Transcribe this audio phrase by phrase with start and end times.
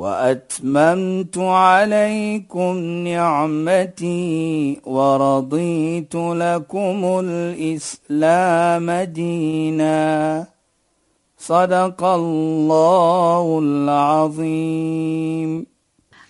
[0.00, 10.46] وأتممت عليكم نعمتي ورضيت لكم الإسلام دينا.
[11.38, 15.66] صدق الله العظيم.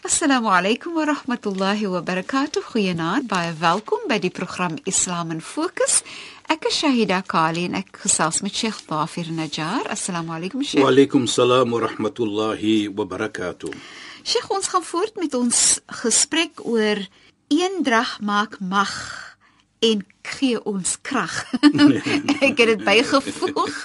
[0.04, 2.60] السلام عليكم ورحمة الله وبركاته.
[2.60, 6.02] خيانات باي فالكم بدي برنامج إسلام فوكس.
[6.50, 9.84] Ek is Shahida Kali en ek gesels met Sheikh Dafir Najjar.
[9.94, 10.82] Assalamu alaykum Sheikh.
[10.82, 13.70] Wa alaykum salaam wa rahmatullahi wa barakatuh.
[14.26, 15.60] Sheikh, ons gaan voort met ons
[16.02, 16.98] gesprek oor
[17.54, 18.90] eendrag maak mag
[19.78, 21.38] en gee ons krag.
[22.48, 23.78] ek het dit bygevoeg.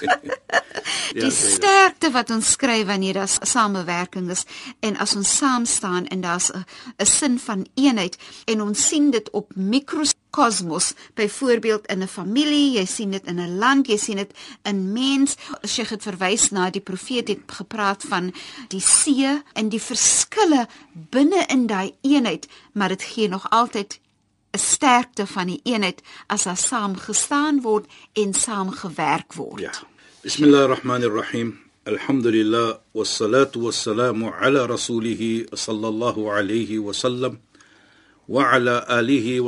[1.22, 4.42] die sterkte wat ons skry wanneer daar samewerking is
[4.82, 9.30] en as ons saam staan en daar's 'n sin van eenheid en ons sien dit
[9.30, 9.54] op
[10.36, 14.30] mikrokosmos byvoorbeeld in 'n familie jy sien dit in 'n land jy sien dit
[14.62, 18.32] in mens jy het verwys na die profeet het gepraat van
[18.68, 24.00] die see en die verskille binne in daai eenheid maar dit gee nog altyd
[24.52, 29.60] 'n sterkte van die eenheid as daar saam gestaan word en saam gewerk word.
[29.60, 29.72] Ja.
[30.22, 31.58] Bismillahirrahmanirrahim.
[31.84, 37.55] Alhamdulillah wassalatu wassalamu ala rasulih sallallahu alayhi wa sallam wa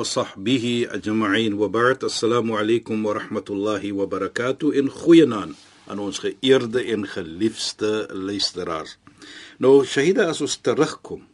[0.05, 2.05] sahbihi ajma'in wa ba'd.
[2.05, 4.71] Assalamu alaykum wa rahmatullahi wa barakatuh.
[4.75, 5.57] In goeienaand
[5.91, 8.99] aan ons geëerde en geliefde luisteraars.
[9.59, 11.27] Nou Shahida as ons terugkom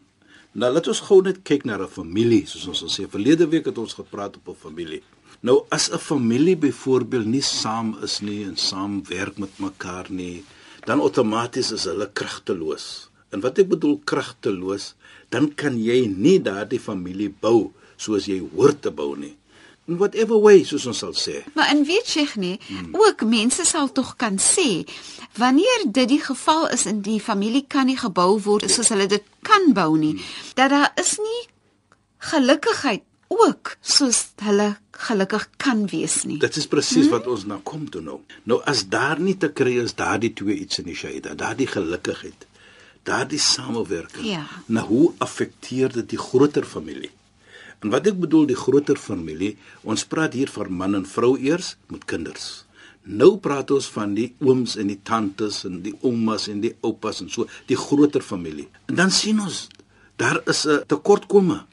[0.55, 3.79] Nou laat ons gou net kyk na 'n familie, soos ons gesê verlede week het
[3.79, 5.03] ons gepraat op 'n familie.
[5.42, 10.45] Nou as 'n familie byvoorbeeld nie saam is nie en saam werk met mekaar nie,
[10.86, 13.11] dan outomaties is hulle kragteloos.
[13.31, 14.95] En wat ek bedoel kragteloos,
[15.34, 19.34] dan kan jy nie daardie familie bou soos jy hoort te bou nie.
[19.84, 21.42] In whatever way soos ons sal sê.
[21.58, 22.95] Maar in weet jy nie, hmm.
[22.96, 24.84] ook mense sal tog kan sê
[25.36, 29.27] wanneer dit die geval is in die familie kan nie gebou word soos hulle dit
[29.45, 30.55] kan bou nie, hmm.
[30.56, 31.42] dat daar is nie
[32.30, 34.74] gelukkigheid ook soos hulle
[35.05, 36.39] gelukkig kan wees nie.
[36.39, 37.14] Dit is presies hmm?
[37.16, 38.20] wat ons nou kom toe nou.
[38.48, 42.46] Nou as daar nie te kry is daardie twee iets in die Shaida, daardie gelukkigheid,
[43.05, 44.27] daardie samewerking.
[44.27, 44.45] Ja.
[44.67, 47.11] Nou hoe affekteer dit die groter familie?
[47.85, 49.55] En wat ek bedoel die groter familie,
[49.85, 52.64] ons praat hier van man en vrou eers met kinders.
[53.05, 57.20] Nou praat ons van die ooms en die tantes en die oumas en die oupas
[57.20, 58.70] en so, die groter familie.
[58.89, 59.67] En dan sien ons
[60.17, 61.64] daar is 'n tekortkomme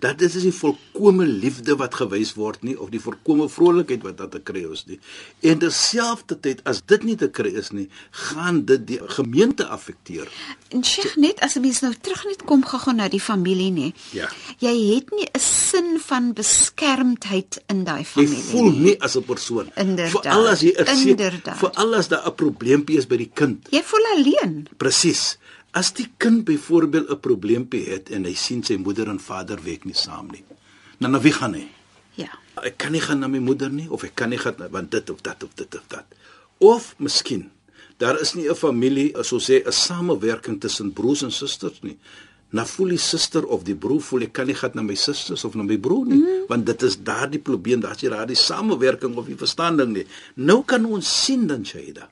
[0.00, 4.18] dat dit is die volkomme liefde wat gewys word nie of die volkomme vrolikheid wat
[4.20, 4.98] daar te kry is nie.
[5.46, 7.88] En terselfdertyd as dit nie te kry is nie,
[8.32, 10.30] gaan dit die gemeente affekteer.
[10.72, 13.92] En Sheikh net as 'n mens nou terug net kom gegaan na die familie nê.
[14.12, 14.28] Ja.
[14.58, 18.36] Jy het nie 'n sin van beskermdheid in daai familie.
[18.36, 19.70] Jy voel nie as 'n persoon.
[19.74, 21.02] Vir alles jy is
[21.60, 23.66] vir alles daar 'n probleempie is by die kind.
[23.70, 24.66] Jy voel alleen.
[24.76, 25.38] Presies.
[25.70, 29.84] As die kind byvoorbeeld 'n probleempie het en hy sien sy moeder en vader werk
[29.84, 30.44] nie saam nie.
[30.98, 31.68] Nou na wie gaan hy?
[32.14, 32.30] Ja.
[32.62, 35.10] Ek kan nie gaan na my moeder nie of ek kan nie gaan want dit
[35.10, 36.04] of dat of dit of dat.
[36.58, 37.50] Of miskien
[37.98, 41.98] daar is nie 'n familie, so sê 'n samewerking tussen broers en susters nie.
[42.50, 45.44] Na voel die suster of die broer voel ek kan nie gaan na my susters
[45.44, 46.46] of na my broer nie, mm.
[46.48, 50.06] want dit is daardie probleem, daar's hier daardie samewerking of die verstanding nie.
[50.34, 52.10] Nou kan ons sien dan Shaida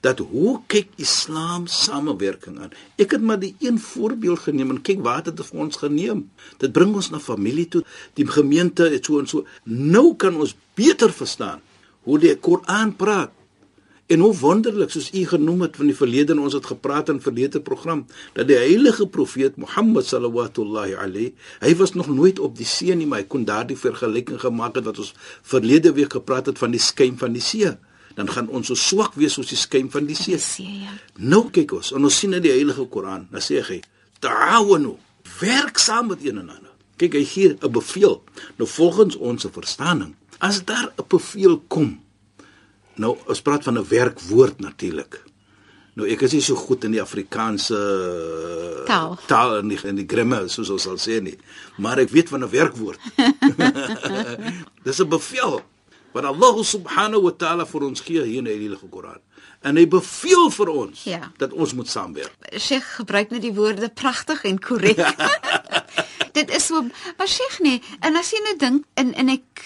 [0.00, 2.74] dat hoe kyk Islam samewerking aan.
[3.00, 6.24] Ek het maar die een voorbeeld geneem en kyk waar dit vir ons geneem.
[6.58, 7.84] Dit bring ons na familie toe,
[8.14, 9.44] die gemeente het so en so.
[9.64, 11.62] Nou kan ons beter verstaan
[12.04, 13.32] hoe die Koran praat.
[14.06, 17.22] En hoe wonderlik soos u genoem het van die verlede en ons het gepraat in
[17.24, 18.02] verlede program
[18.36, 23.06] dat die heilige profeet Mohammed sallallahu alayhi hy was nog nooit op die see nie
[23.08, 26.82] maar hy kon daardie vergelyking gemaak het wat ons verlede week gepraat het van die
[26.84, 27.72] skuim van die see
[28.14, 30.38] dan gaan ons so swak wees soos die skuim van die see.
[30.62, 30.94] Ja.
[31.18, 33.80] Nou kyk ons, en ons sien in die Heilige Koran, dan sê hy:
[34.22, 34.96] "Ta'awunu,
[35.40, 38.22] werk saam met een en ander." Kyk, hy gee 'n bevel.
[38.56, 42.00] Nou volgens ons verstaaning, as daar 'n bevel kom,
[42.94, 45.22] nou ons praat van 'n werkwoord natuurlik.
[45.94, 50.06] Nou ek is nie so goed in die Afrikaanse taal, taal en die, in die
[50.06, 51.38] grammar soos ons sal sê nie,
[51.78, 53.00] maar ek weet van 'n werkwoord.
[54.84, 55.62] Dis 'n bevel
[56.14, 59.20] wat Allah subhanahu wa ta'ala vir ons gee hier in die Heilige Koran.
[59.66, 61.30] En hy beveel vir ons ja.
[61.40, 62.34] dat ons moet saamwerk.
[62.54, 65.00] Sheikh gebruik net die woorde pragtig en korrek.
[66.38, 66.82] Dit is so,
[67.18, 69.64] maar Sheikh nee, en as jy nou dink in en ek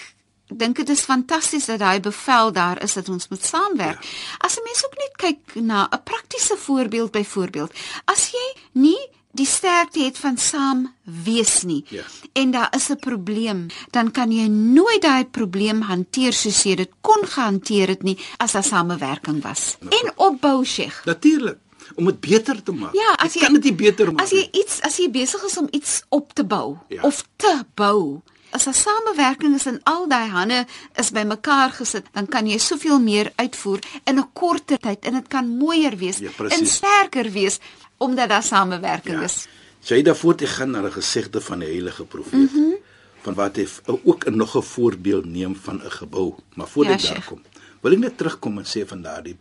[0.49, 4.01] dink dit is fantasties dat daai bevel daar is dat ons moet saamwerk.
[4.01, 4.47] Ja.
[4.47, 7.71] As 'n mens ook net kyk na 'n praktiese voorbeeld byvoorbeeld,
[8.05, 9.01] as jy nie
[9.39, 12.03] die sterkte het van saam wees nie Ja.
[12.33, 16.91] en daar is 'n probleem, dan kan jy nooit daai probleem hanteer soos jy dit
[17.01, 19.77] kon gehanteer het nie as daar samewerking was.
[19.81, 21.05] En opbou, Sheikh.
[21.05, 21.57] Natuurlik
[21.95, 22.93] om dit beter te maak.
[22.93, 24.21] Ja, as jy kan dit nie beter maak.
[24.21, 27.01] As jy iets as jy besig is om iets op te bou Ja.
[27.01, 28.21] of te bou,
[28.51, 30.65] as 'n samewerking is en al daai hande
[30.95, 35.27] is bymekaar gesit, dan kan jy soveel meer uitvoer in 'n korter tyd en dit
[35.27, 36.73] kan mooier wees Ja, en presies.
[36.73, 37.59] sterker wees
[37.99, 39.23] omdat daar samewerking Ja.
[39.27, 39.47] is.
[39.79, 42.33] Sy daarvoor te gaan na 'n gesegde van die heilige profeet.
[42.33, 42.49] Mm.
[42.53, 42.75] -hmm.
[43.21, 43.67] Van wat hy
[44.03, 46.33] ook 'n nog 'n voorbeeld neem van 'n gebou.
[46.55, 47.41] Maar voor Ja, ek daar kom,
[47.81, 49.37] wil ek net terugkom en sê van daardie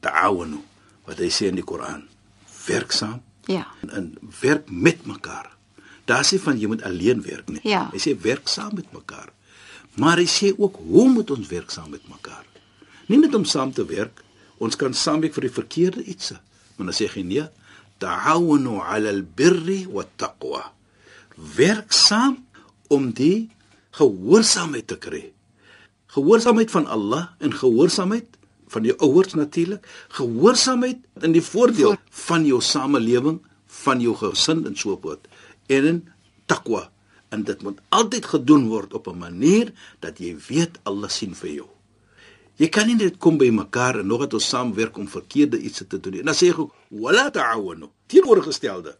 [0.00, 0.60] ta'awunu
[1.04, 2.04] wat hy sê in die Koran.
[2.66, 3.66] Werksaam Ja.
[3.82, 5.50] en, en werk met mekaar.
[6.04, 7.60] Daar sê van jy moet alleen werk nie.
[7.62, 7.88] Ja.
[7.92, 9.32] Hy sê werk saam met mekaar.
[9.94, 12.44] Maar hy sê ook hoe moet ons werk saam met mekaar?
[13.06, 14.22] Nie net om saam te werk,
[14.58, 16.36] ons kan saamwerk vir die verkeerde ietsie.
[16.76, 17.48] Maar dan sê hy nee,
[18.00, 20.72] ta'awunu 'ala al-birri wat-taqwa.
[21.56, 22.40] Werk saam
[22.88, 23.50] om die
[23.96, 25.24] gehoorsaamheid te kry.
[26.16, 28.38] Gehoorsaamheid van Allah en gehoorsaamheid
[28.70, 34.76] van jou ouers natuurlik, gehoorsaamheid in die voordeel van jou samelewing, van jou gesin en
[34.78, 35.26] so voort.
[35.66, 36.00] En in
[36.46, 36.90] takwa
[37.30, 41.50] en dit moet altyd gedoen word op 'n manier dat jy weet Allah sien vir
[41.50, 41.68] jou.
[42.60, 45.80] Jy kan nie net kom by mekaar en nog dat ons saamwerk om verkeerde iets
[45.88, 46.24] te doen nie.
[46.26, 47.88] Dan sê ek ook wala ta'awunu.
[48.10, 48.96] Teenoorgestelde.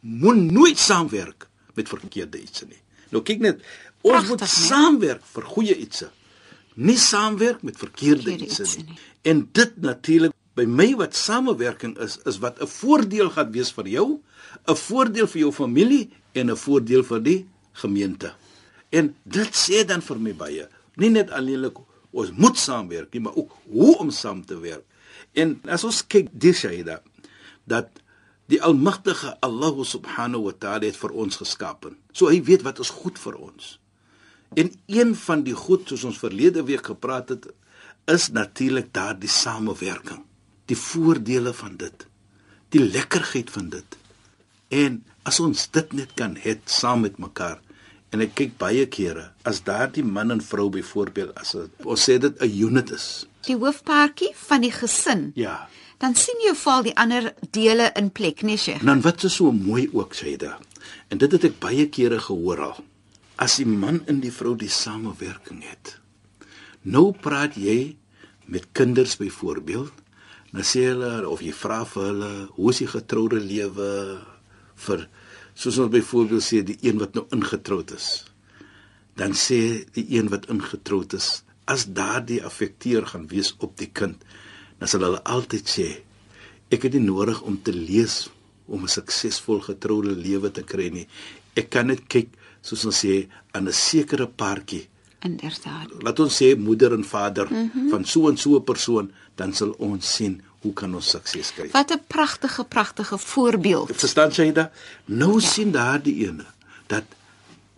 [0.00, 1.46] Moet nooit saamwerk
[1.78, 2.80] met verkeerde iets nie.
[3.14, 3.62] Nou kyk net,
[4.02, 6.04] ons Pragtig, moet saamwerk vir goeie iets.
[6.74, 8.88] Nie saamwerk met verkeerde Verkeerde iets nie.
[8.90, 8.98] nie.
[9.30, 13.88] En dit natuurlik by my wat samewerking is, is wat 'n voordeel gaan wees vir
[13.88, 14.20] jou,
[14.66, 18.34] 'n voordeel vir jou familie en 'n voordeel vir die gemeente.
[18.90, 21.78] En dit sê dan vir my baie, nie net alleenlik
[22.14, 24.84] ons moet saamwerk nie, maar ook hoe om saam te werk.
[25.34, 27.00] En as ons kyk dis Shaida
[27.70, 28.00] dat
[28.52, 31.94] die almagtige Allah subhanahu wa ta'ala het vir ons geskape.
[32.12, 33.78] So hy weet wat is goed vir ons.
[34.54, 37.48] En een van die goed soos ons verlede week gepraat het,
[38.10, 40.22] is natuurlik daardie samewerking.
[40.68, 42.06] Die voordele van dit.
[42.68, 43.98] Die lekkerheid van dit.
[44.68, 47.63] En as ons dit net kan hê saam met mekaar.
[48.14, 52.18] En ek kyk baie kere as daardie man en vrou byvoorbeeld as 'n ons sê
[52.22, 53.26] dit 'n unit is.
[53.46, 55.32] Die hoofpaartjie van die gesin.
[55.34, 55.68] Ja.
[55.98, 58.80] Dan sien jy val die ander dele in plek, nee Sheikh.
[58.80, 60.54] En dan wat is so mooi ook sê dit.
[61.08, 62.84] En dit het ek baie kere gehoor al.
[63.36, 65.98] As die man en die vrou die samewerking het.
[66.82, 67.96] Nou praat jy
[68.44, 69.92] met kinders byvoorbeeld,
[70.52, 74.20] dan sê hulle of jy vra vir hulle, hoe is die getroude lewe
[74.76, 75.08] vir
[75.54, 78.24] soos ons byvoorbeeld sê die een wat nou ingetroud is.
[79.14, 84.20] Dan sê die een wat ingetroud is, as daardie affekteer gaan wees op die kind,
[84.78, 85.88] dan sal hulle altyd sê
[86.74, 88.24] ek het nie nodig om te lees
[88.66, 91.06] om 'n suksesvol getroude lewe te kry nie.
[91.54, 92.28] Ek kan net kyk
[92.62, 94.88] soos ons sê aan 'n sekere paartjie.
[95.20, 96.02] Inderdaad.
[96.02, 97.90] Laat ons sê moeder en vader mm -hmm.
[97.90, 101.68] van so en so 'n persoon, dan sal ons sien hoe kan ons sukses kry.
[101.72, 103.92] Wat 'n pragtige pragtige voorbeeld.
[103.92, 104.70] Verstaan jy dit?
[105.04, 105.48] Nou ja.
[105.48, 106.46] sien daardie ene
[106.86, 107.04] dat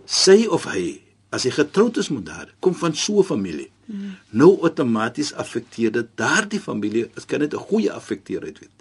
[0.04, 1.00] sy of hy
[1.34, 3.70] as hy getroud is met haar, kom van so 'n familie.
[3.84, 4.16] Mm.
[4.30, 8.76] Nou outomaties affekteer dit daardie familie, dit kan net 'n goeie affekteer uit weet.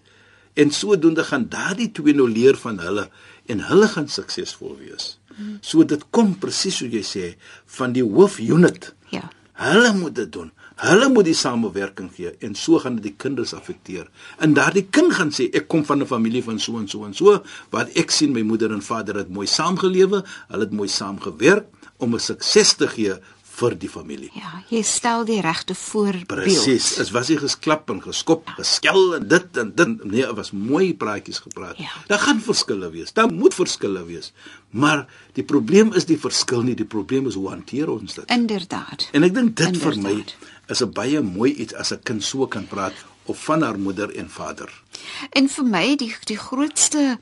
[0.53, 3.09] En sodoende gaan daardie twee nou leer van hulle
[3.45, 5.19] en hulle gaan suksesvol wees.
[5.35, 5.57] Mm.
[5.62, 7.35] So dit kom presies soos jy sê
[7.65, 8.93] van die hoofunit.
[9.09, 9.29] Ja.
[9.51, 10.51] Hulle moet dit doen.
[10.75, 14.10] Hulle moet die samewerking gee en so gaan dit die kinders affekteer.
[14.44, 17.13] En daardie kind gaan sê ek kom van 'n familie van so en so en
[17.13, 21.65] so wat ek sien my moeder en vader het mooi saamgelewe, hulle het mooi saamgewerk
[21.98, 23.15] om 'n sukses te gee
[23.55, 24.29] vir die familie.
[24.36, 26.27] Ja, jy stel die regte voorbeeld.
[26.27, 26.96] Presies.
[27.00, 29.94] Dit was nie gesklap en geskop, geskel en dit en dit.
[30.03, 31.77] Nee, dit was mooi praatjies gepraat.
[31.77, 31.91] Ja.
[32.08, 33.13] Daar gaan verskille wees.
[33.13, 34.34] Daar moet verskille wees.
[34.75, 38.27] Maar die probleem is die verskil nie, die probleem is hoe hanteer ons dit?
[38.32, 39.08] Inderdaad.
[39.15, 40.36] En ek dink dit vir my Inderdaad.
[40.67, 42.93] Is 'n baie mooi iets as 'n kind so kan praat
[43.25, 44.81] of van haar moeder en vader.
[45.29, 47.17] En vir my die die grootste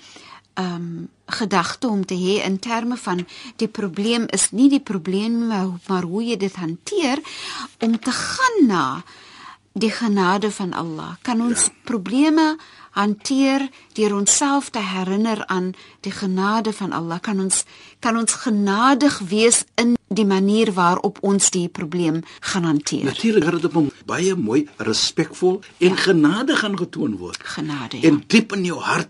[0.53, 5.47] ehm um, gedagte om te hê in terme van die probleem is nie die probleem
[5.47, 7.19] maar, maar hoe jy dit hanteer
[7.79, 9.03] om te gaan na
[9.73, 11.15] die genade van Allah.
[11.21, 11.71] Kan ons Ja.
[11.83, 12.57] probleme
[12.93, 15.73] hanteer deur onsself te herinner aan
[16.05, 17.19] die genade van Allah.
[17.21, 17.63] Kan ons
[17.99, 23.05] kan ons genadig wees in die manier waarop ons die probleem gaan hanteer.
[23.09, 25.95] Natuurlik het dit op 'n baie mooi, respekvol en ja.
[25.95, 27.39] genade gaan getoon word.
[27.43, 27.97] Genade.
[28.01, 28.09] Ja.
[28.09, 29.09] En diep in jou hart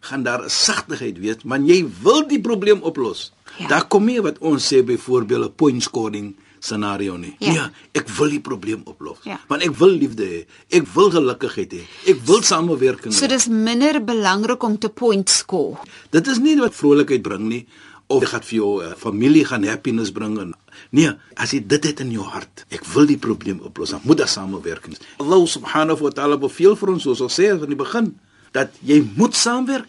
[0.00, 3.32] gaan daar 'n sagtigheid wees, want jy wil die probleem oplos.
[3.58, 3.66] Ja.
[3.66, 7.34] Daar kom nie wat ons sê byvoorbeeld 'n point scoring scenario nie.
[7.40, 7.52] Ja.
[7.52, 7.66] Nee,
[8.00, 9.18] ek wil die probleem oplos.
[9.28, 9.38] Ja.
[9.50, 10.40] Want ek wil liefde hê.
[10.78, 11.82] Ek wil gelukigheid hê.
[12.14, 13.32] Ek wil samewerking So hê.
[13.34, 15.78] dis minder belangrik om te point score.
[16.14, 17.66] Dit is nie wat vrolikheid bring nie
[18.08, 20.54] of dit gaan vir jou uh, familie gaan happiness bring en
[20.96, 24.22] nee, as jy dit het in jou hart, ek wil die probleem oplos, dan moet
[24.22, 25.02] daar samewerking wees.
[25.20, 28.14] Allah subhanahu wa ta'ala beveel vir ons soos ons sê van die begin
[28.56, 29.84] dat jy moet saamwerk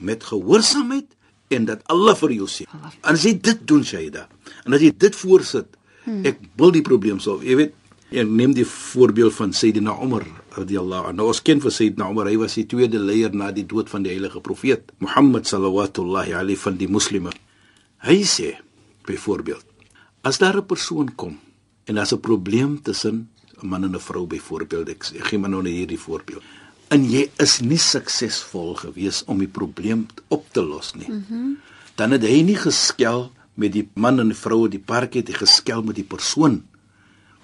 [0.00, 1.12] met gehoorsaamheid
[1.52, 2.64] en dat Allah vir jou sê.
[3.04, 4.26] En as jy dit doen, Shaida,
[4.64, 5.68] en as jy dit voorsit,
[6.24, 7.42] ek wil die probleem solf.
[7.46, 7.74] Jy weet,
[8.10, 10.24] ek neem die voorbeeld van Sayyidina Umar
[10.56, 11.16] radiyallahu anhu.
[11.20, 14.06] Nou, ons ken vir Sayyidina Umar, hy was die tweede leier na die dood van
[14.06, 17.32] die heilige profeet Mohammed sallallahu alayhi van die moslime.
[18.06, 18.54] Hy sê
[19.08, 19.64] byvoorbeeld,
[20.22, 21.38] as daar 'n persoon kom
[21.86, 23.28] en daar's 'n probleem tussen
[23.62, 26.42] 'n man en 'n vrou byvoorbeeld, ek, ek gee maar nou net hierdie voorbeeld.
[26.88, 31.08] En jy is nie suksesvol gewees om die probleem op te los nie.
[31.08, 31.58] Mm -hmm.
[31.94, 35.34] Dan het hy nie geskel met die man en die vrou, die park het hy
[35.40, 36.60] geskel met die persoon.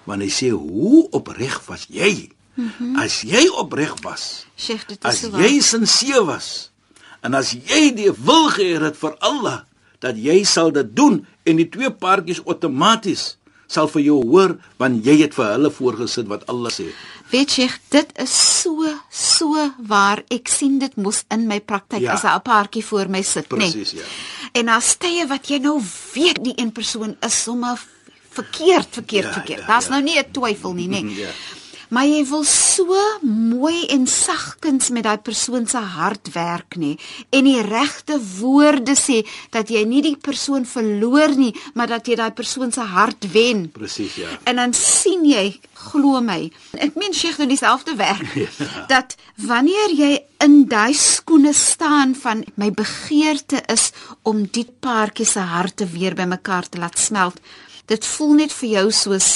[0.07, 2.95] Want hy sê, "Hoe opreg was jy?" Mm -hmm.
[2.99, 6.71] As jy opreg was, Sheikh, dit is as so jy sinseer was
[7.21, 9.63] en as jy die wil gehad het vir Allah
[9.99, 15.05] dat jy sal dit doen en die twee paartjies outomaties sal vir jou hoor want
[15.05, 16.85] jy het vir hulle voorgesit wat Allah sê.
[17.31, 20.23] Weet jy, dit is so so waar.
[20.29, 22.13] Ek sien dit mos in my praktyk Ja.
[22.13, 23.57] as 'n paartjie voor my sit, nê.
[23.57, 24.03] Presies, ja.
[24.55, 25.79] En daar's tye wat jy nou
[26.13, 27.81] weet die een persoon is sommer
[28.35, 29.59] verkeerd, verkeerd, Ja, verkeerd.
[29.59, 29.91] ja, Daar's ja.
[29.91, 31.01] nou nie 'n twyfel nie, nê.
[31.23, 31.29] Ja.
[31.95, 36.95] Maar jy wil so mooi en sagkens met daai persoon se hart werk nê
[37.31, 39.21] en die regte woorde sê
[39.53, 43.69] dat jy nie die persoon verloor nie, maar dat jy daai persoon se hart wen.
[43.71, 44.33] Presies, ja.
[44.43, 45.45] En dan sien jy,
[45.85, 48.27] glo my, ek meen Sheikh doen dieselfde werk.
[48.55, 48.85] Ja.
[48.87, 49.15] Dat
[49.47, 50.09] wanneer jy
[50.43, 53.89] in daai skoene staan van my begeerte is
[54.23, 57.39] om die paartjie se harte weer bymekaar te laat smelt.
[57.89, 59.29] Dit voel net vir jou soos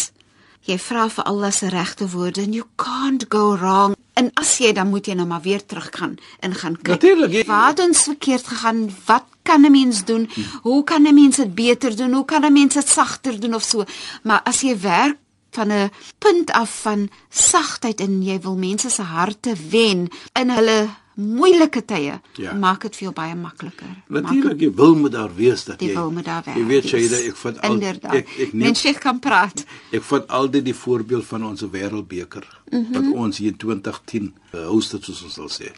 [0.70, 3.96] jy vra vir Allah se regte woorde and you can't go wrong.
[4.20, 6.88] En as jy dan moet jy nou maar weer teruggaan en gaan kyk.
[6.88, 8.90] Natuurlik, jy- Waar het ons verkeerd gegaan?
[9.06, 10.30] Wat kan 'n mens doen?
[10.62, 12.14] Hoe kan 'n mens dit beter doen?
[12.14, 13.84] Hoe kan 'n mens dit sagter doen of so?
[14.24, 15.18] Maar as jy werk
[15.52, 20.90] van 'n punt af van sagtheid en jy wil mense se harte wen in hulle
[21.20, 22.54] moeilike tye, Ja.
[22.54, 23.88] maak dit vir jou baie makliker.
[24.08, 26.58] Natuurlik, jy wil moet daar wees dat Die jy wil moet daar werk.
[26.58, 26.92] Jy weet wees.
[27.10, 28.14] Shaida, ek vat al Inderdaad.
[28.14, 29.66] ek ek neem Mens Sheikh kan praat.
[29.92, 32.94] Ek vat altyd die voorbeeld van ons wêreldbeker mm -hmm.
[32.94, 35.72] wat ons hier in 2010 uh, host het soos ons sal sê.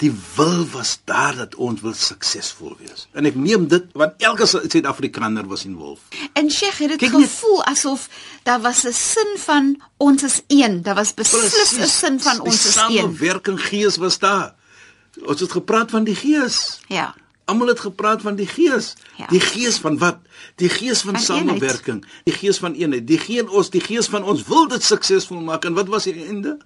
[0.00, 3.08] Die wil was daar dat ons wil suksesvol wees.
[3.12, 6.02] En ek neem dit want elke Su- Suid-Afrikaner was involved.
[6.32, 7.22] En Sheikh het dit Kyk net.
[7.28, 8.08] gevoel asof
[8.42, 10.82] daar was 'n sin van ons is een.
[10.82, 12.88] Daar was beslis 'n sin van ons is Die een.
[13.16, 14.54] samewerking gees was daar.
[15.26, 16.80] Ons het gepraat van die gees.
[16.88, 17.14] Ja.
[17.44, 18.94] Almal het gepraat van die gees.
[19.18, 19.26] Ja.
[19.26, 20.18] Die gees van wat?
[20.56, 23.06] Die gees van, Van samewerking, die gees van eenheid.
[23.06, 26.14] Die geen ons, die gees van ons wil dit suksesvol maak en wat was die
[26.26, 26.58] einde?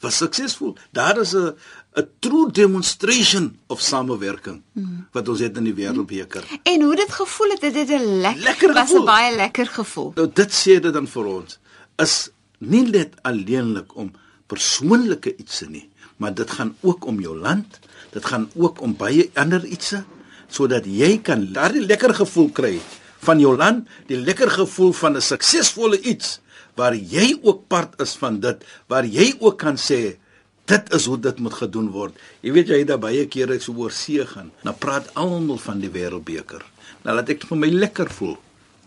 [0.00, 0.76] Was suksesvol.
[0.92, 1.52] Daar is 'n
[1.96, 5.06] 'n true demonstration of samewerking Hmm.
[5.12, 6.44] wat ons het in die wêreldbeker.
[6.62, 10.12] En hoe dit gevoel het, dit het 'n lekker, Lekker was 'n baie lekker gevoel.
[10.14, 11.58] Nou dit sê dit dan vir ons
[11.98, 14.12] is nie net alleenlik om
[14.46, 17.78] persoonlike ietsie nie, maar dit gaan ook om jou land,
[18.12, 20.02] dit gaan ook om baie ander ietsie
[20.50, 22.80] sodat jy kan daardie lekker gevoel kry
[23.26, 26.40] van jou land, die lekker gevoel van 'n suksesvolle iets
[26.74, 30.16] waar jy ook part is van dit, waar jy ook kan sê
[30.64, 32.14] dit is hoe dit moet gedoen word.
[32.40, 35.90] Jy weet jy daar baie kere so oor see gaan, dan praat almal van die
[35.90, 36.62] wêreldbeker.
[37.04, 38.36] Nou laat ek vir my lekker voel.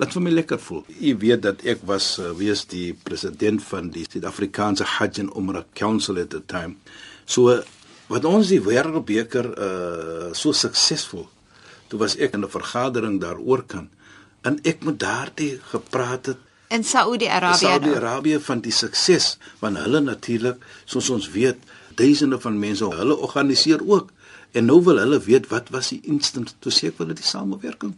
[0.02, 0.86] Laat vir my lekker voel.
[1.00, 5.66] Jy weet dat ek was uh, wees die president van die Suid-Afrikaanse Hajj and Umrah
[5.78, 6.78] Council at the time.
[7.26, 7.62] So
[8.08, 11.28] wat ons die wêreldbeker uh so suksesvol.
[11.88, 13.90] Toe was ek in 'n vergadering daaroor kan
[14.44, 16.38] en ek moet daardie gepraat het
[16.74, 17.58] In Saudi-Arabië.
[17.58, 21.58] Saudi-Arabië van die sukses want hulle natuurlik soos ons weet
[21.96, 24.10] duisende van mense hulle organiseer ook
[24.52, 27.94] en nou wil hulle weet wat was die instant toe sê ek wil dit samewerking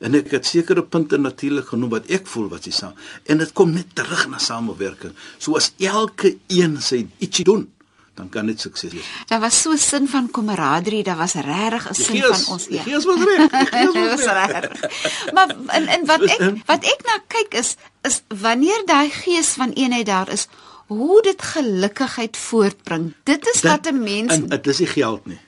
[0.00, 2.96] en ek het sekere punte natuurlik genoem wat ek voel wat jy saam
[3.28, 7.68] en dit kom net terug na samewerking so as elke een sy ietsie doen
[8.14, 11.90] dan kan dit sukses wees Daar was so 'n sin van kameraderie, daar was regtig
[11.90, 12.82] 'n sin gees van ons die ja.
[12.82, 15.32] gees was reg gees Dit was reg.
[15.32, 19.70] Maar en, en wat ek wat ek na kyk is is wanneer daai gees van
[19.72, 20.48] eenheid daar is,
[20.86, 23.14] hoe dit gelukigheid voortbring.
[23.22, 25.40] Dit is wat 'n mens en dit is nie geld nie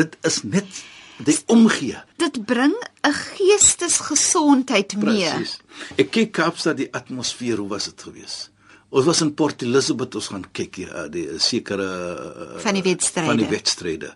[0.00, 0.82] dit is net
[1.20, 5.28] die omgee dit bring 'n geestesgesondheid mee.
[5.28, 5.58] Presies.
[5.96, 8.49] Ek kyk Kaapstad die atmosfeer, hoe was dit gewees?
[8.90, 12.74] Ons was in Port Elizabeth, ons gaan kyk hier, uh, die uh, sekere uh, Van
[12.74, 13.28] die wedstryde.
[13.28, 14.14] Van die wedstryde.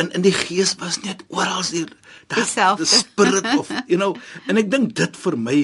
[0.00, 1.84] En in die gees was net oral die
[2.32, 2.86] Dieselfde.
[2.88, 4.14] spirit of you know,
[4.48, 5.60] en ek dink dit vir my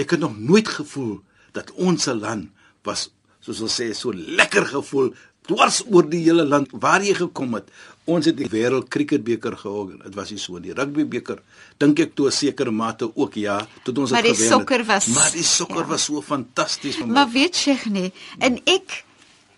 [0.00, 1.20] Ek het nog nooit gevoel
[1.52, 2.50] dat ons se land
[2.86, 3.08] was
[3.40, 5.10] soos ons sê so lekker gevoel
[5.50, 7.68] dwars oor die hele land waar jy gekom het.
[8.10, 9.90] Ons het die wêreld cricketbeker gehou.
[10.04, 10.72] Dit was nie so nie.
[10.76, 11.42] Rugbybeker
[11.82, 14.48] dink ek toe 'n sekere mate ook ja, tot ons maar het gewen.
[14.48, 15.90] Maar die sokker was Maar die sokker ja.
[15.92, 17.06] was so fantasties my.
[17.06, 19.04] Maar weet jy nie, en ek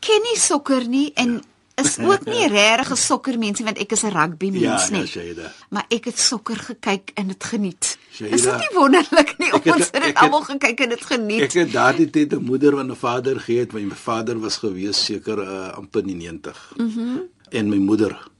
[0.00, 4.02] ken nie sokker nie en ja is ook nie regtig 'n sokkermensie want ek is
[4.02, 5.34] 'n rugby mens ja, nie.
[5.34, 7.98] Ja, maar ek het sokker gekyk en dit geniet.
[8.12, 11.40] Shaida, is dit nie wonderlik nie ons het, het dit almal gekyk en dit geniet.
[11.40, 15.38] Ek het daardie tyd 'n moeder en 'n vader gehad, my vader was gewees seker
[15.38, 16.72] uh, amper 90.
[16.76, 17.00] Mhm.
[17.00, 17.20] Mm
[17.52, 18.30] en my moeder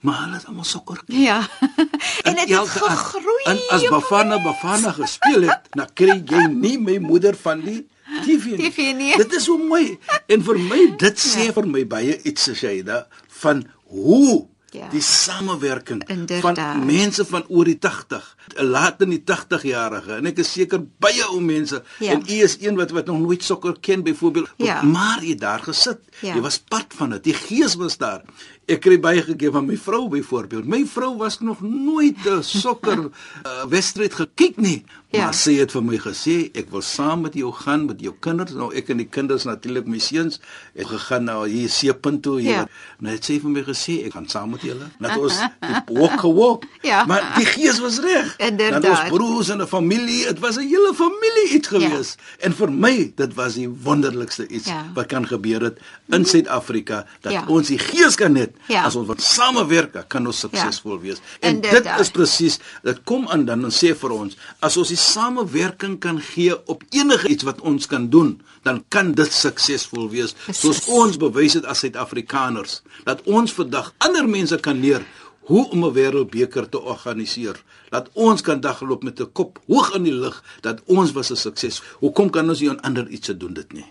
[0.00, 1.00] maar hulle het almal sokker.
[1.06, 1.48] Ja.
[2.26, 3.42] en dit het gegroei.
[3.44, 7.80] En as Bafana Bafana gespeel het, dan kry jy nie my moeder van die
[8.24, 8.56] TV.
[8.60, 9.14] TV nie.
[9.16, 9.98] Dit is so mooi.
[10.26, 11.56] En vir my dit sê ja.
[11.56, 13.04] vir my baie iets as jy da
[13.42, 14.88] van hoe ja.
[14.92, 16.02] die samewerking
[16.42, 18.24] van mense van oor die 80,
[18.68, 22.12] laat in die 80 jarige en ek is seker baie ou mense ja.
[22.14, 24.80] en u is een wat wat nog nooit sokker ken byvoorbeeld, ja.
[24.82, 26.02] maar jy daar gesit.
[26.20, 26.34] Ja.
[26.34, 27.30] Jy was part van dit.
[27.30, 28.24] Die gees was daar.
[28.68, 30.66] Ek kry baie gegee van my vrou byvoorbeeld.
[30.68, 34.84] My vrou was nog nooit 'n sokker uh, wedstryd gekyk nie.
[35.10, 35.24] Ja.
[35.24, 38.52] Maar sy het vir my gesê ek wil saam met jou gaan met jou kinders.
[38.52, 40.40] Nou ek en die kinders natuurlik my seuns
[40.74, 42.50] het gegaan na hier Seepunt toe hier.
[42.50, 42.66] Ja.
[43.00, 44.90] Nou het sy vir my gesê ek gaan saam met julle.
[45.00, 45.40] Net ons
[45.98, 46.64] walk walk.
[46.82, 47.06] Ja.
[47.08, 48.36] Maar die gees was reg.
[48.36, 51.78] En ons broers en 'n familie, dit was 'n hele familie iets ja.
[51.78, 52.16] gewees.
[52.18, 52.44] Ja.
[52.44, 54.90] En vir my dit was die wonderlikste iets ja.
[54.94, 57.44] wat kan gebeur het in Suid-Afrika dat ja.
[57.48, 58.84] ons die gees kan hê Ja.
[58.84, 61.00] As ons wat samewerk, kan ons suksesvol ja.
[61.00, 61.22] wees.
[61.40, 64.96] En dit is presies, dit kom aan dan en sê vir ons, as ons die
[64.96, 70.34] samewerking kan gee op enige iets wat ons kan doen, dan kan dit suksesvol wees.
[70.44, 70.60] Precies.
[70.60, 75.06] Soos ons bewys het as Suid-Afrikaners, dat ons vandag ander mense kan leer
[75.48, 77.56] hoe om 'n wêreldbeker te organiseer.
[77.88, 81.36] Dat ons kan dagloop met 'n kop hoog in die lug dat ons was 'n
[81.36, 81.82] sukses.
[81.98, 83.86] Hoekom kan ons nie aan ander iets doen dit nie?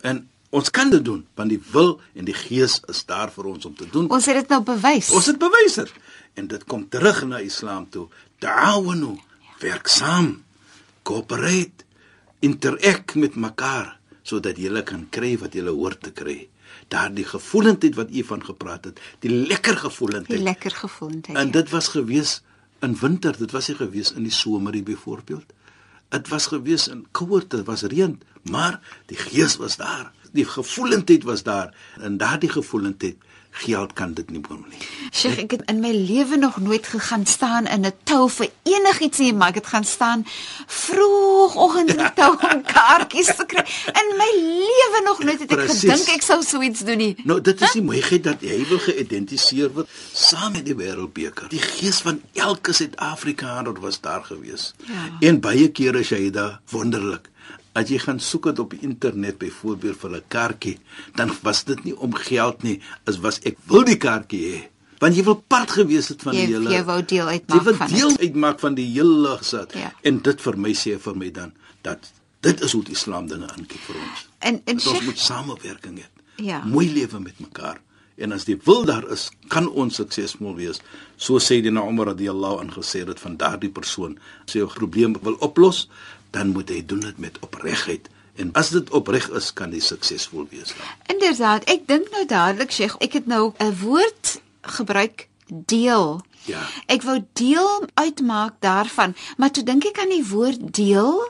[0.00, 3.64] En Ons kan dit doen want die wil en die gees is daar vir ons
[3.64, 4.10] om te doen.
[4.12, 5.08] Ons het dit nou bewys.
[5.16, 5.92] Ons het bewys dit.
[6.36, 8.04] En dit kom terug na Islam toe.
[8.44, 9.14] Ta'awunu,
[9.62, 10.34] werk saam.
[11.08, 11.88] Cooperate,
[12.44, 16.36] interact met mekaar sodat julle kan kry wat julle hoort te kry.
[16.92, 20.38] Daardie gevoelendheid wat u van gepraat het, die lekker gevoelendheid.
[20.38, 21.38] Die lekker gevoelendheid.
[21.38, 21.52] En ja.
[21.58, 22.36] dit was gewees
[22.84, 25.56] in winter, dit was nie gewees in die somerie byvoorbeeld.
[26.12, 28.20] Dit was gewees in koue, dit was reën,
[28.52, 28.78] maar
[29.10, 33.16] die gees was daar die gevoelendheid was daar en daardie gevoelendheid
[33.52, 34.78] geld kan dit nie bring nie.
[35.12, 39.18] Sheikh, ek het in my lewe nog nooit gegaan staan in 'n tou vir enigiets
[39.18, 40.24] nie, maar ek het gaan staan
[40.66, 43.64] vroegoggend in die tou om kaartjies te kry.
[43.92, 45.80] In my lewe nog nooit het ek Precies.
[45.84, 47.12] gedink ek sou so iets doen nie.
[47.24, 51.48] Nou, dit is die mooiheid dat jy wil geïdentifiseer word saam met die wêreldbeker.
[51.52, 54.72] Die gees van elke Suid-Afrikaner was daar gewees.
[54.88, 55.10] Ja.
[55.28, 57.28] En baie kere as jy daar wonderlik
[57.72, 60.78] as jy gaan soek dit op die internet byvoorbeeld vir 'n kaartjie,
[61.14, 64.60] dan was dit nie om geld nie, is was ek wil die kaartjie hê.
[64.98, 67.88] Want jy wil part gewees het van jy, die hele Jy wou deel uitmaak van.
[67.88, 69.72] Jy wil deel uitmaak van die hele gesit.
[69.74, 69.92] Ja.
[70.02, 73.48] En dit vir my sê vir my dan dat dit is hoe die Islam dinge
[73.50, 74.28] aankyk vir ons.
[74.38, 76.06] En en ons moet samewerking hê.
[76.36, 76.62] Ja.
[76.64, 77.80] Mooi lewe met mekaar.
[78.16, 80.80] En as die wil daar is, kan ons suksesvol wees.
[81.16, 84.74] So sê die na Umar radhiyallahu anhu gesê dit van daardie persoon, as jy 'n
[84.74, 85.88] probleem wil oplos,
[86.32, 88.08] dan moet hy doen dit met opregtheid.
[88.40, 90.72] En as dit opreg is, kan hy suksesvol wees.
[91.12, 94.40] Inderdaad, ek dink nou dadelik sê ek het nou 'n woord
[94.78, 96.22] gebruik deel.
[96.48, 96.64] Ja.
[96.86, 101.20] Ek wou deel uitmaak daarvan, maar toe dink ek aan die woord deel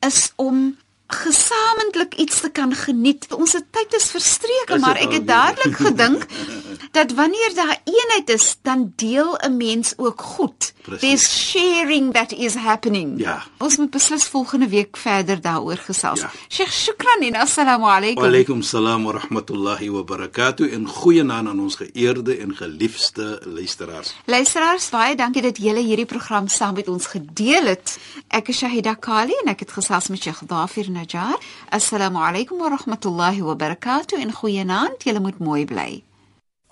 [0.00, 3.26] is om gesamentlik iets te kan geniet.
[3.30, 6.26] Ons tyd is verstreke, maar ek het dadelik gedink
[6.96, 10.74] dat wanneer daar eenheid is, dan deel 'n mens ook goed.
[10.98, 13.20] There's sharing that is happening.
[13.20, 13.42] Ja.
[13.58, 16.20] Ons moet beslis volgende week verder daaroor gesels.
[16.20, 16.30] Ja.
[16.48, 18.22] Sheikh, shukran en assalamu alaykum.
[18.22, 24.14] Wa alaykum salaam wa rahmatullahi wa barakatuh en goeienaand aan ons geëerde en geliefde luisteraars.
[24.24, 27.98] Luisteraars, baie dankie dat julle hierdie program saam met ons gedeel het.
[28.28, 31.38] Ek is Shahida Kali en ek het gesels met Sheikh Dafir Najjar.
[31.68, 35.02] Assalamu alaykum wa rahmatullahi wa barakatuh en goeienaand.
[35.02, 36.05] Julle moet mooi bly.